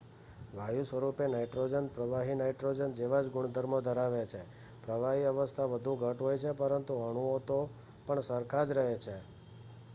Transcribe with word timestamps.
વાયુ 0.51 0.85
સ્વરૂપે 0.85 1.25
નાઈટ્રોજન 1.27 1.89
પ્રવાહી 1.89 2.37
નાઈટ્રોજન 2.37 2.95
જેવા 2.95 3.19
જ 3.21 3.27
ગુણધર્મો 3.27 3.81
ધરાવે 3.81 4.23
છે 4.25 4.41
પ્રવાહી 4.81 5.27
અવસ્થા 5.27 5.67
વધુ 5.67 5.93
ઘટ્ટ 5.95 6.21
હોય 6.21 6.37
છે 6.37 6.51
પરંતુ 6.53 6.93
અણુઓ 7.03 7.35
તો 7.45 7.59
પણ 8.05 8.21
સરખા 8.21 8.63
જ 8.63 8.69
રહે 8.71 8.95
છે 8.99 9.17